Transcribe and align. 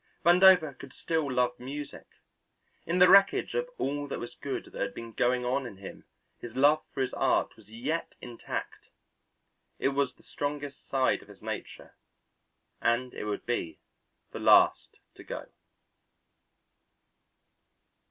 Vandover 0.25 0.73
could 0.79 0.93
still 0.93 1.31
love 1.31 1.59
music. 1.59 2.07
In 2.87 2.97
the 2.97 3.07
wreckage 3.07 3.53
of 3.53 3.69
all 3.77 4.07
that 4.07 4.17
was 4.17 4.33
good 4.33 4.65
that 4.71 4.81
had 4.81 4.95
been 4.95 5.11
going 5.13 5.45
on 5.45 5.67
in 5.67 5.77
him 5.77 6.05
his 6.39 6.55
love 6.55 6.83
for 6.91 7.03
all 7.03 7.09
art 7.23 7.55
was 7.55 7.69
yet 7.69 8.15
intact. 8.19 8.87
It 9.77 9.89
was 9.89 10.15
the 10.15 10.23
strongest 10.23 10.89
side 10.89 11.21
of 11.21 11.27
his 11.27 11.43
nature 11.43 11.95
and 12.81 13.13
it 13.13 13.25
would 13.25 13.45
be 13.45 13.77
the 14.31 14.39
last 14.39 14.97
to 15.13 15.23
go. 15.23 15.51